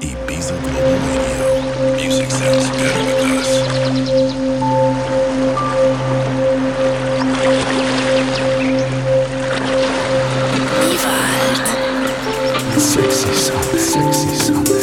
[0.00, 1.96] Ibiza Global Radio.
[1.96, 4.66] Music sounds better with us.
[12.78, 14.75] Sexy song, sexy song.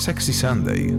[0.00, 0.96] Sexy Sunday.